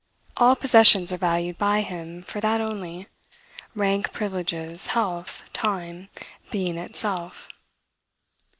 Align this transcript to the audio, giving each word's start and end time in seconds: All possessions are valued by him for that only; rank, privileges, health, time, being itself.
All 0.35 0.55
possessions 0.55 1.11
are 1.11 1.17
valued 1.17 1.59
by 1.59 1.81
him 1.81 2.23
for 2.23 2.39
that 2.39 2.59
only; 2.59 3.05
rank, 3.75 4.11
privileges, 4.11 4.87
health, 4.97 5.43
time, 5.53 6.09
being 6.49 6.79
itself. 6.79 7.47